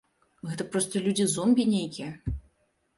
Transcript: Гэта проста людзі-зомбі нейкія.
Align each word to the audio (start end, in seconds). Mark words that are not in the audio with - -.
Гэта 0.51 0.65
проста 0.71 1.03
людзі-зомбі 1.09 1.69
нейкія. 1.77 2.11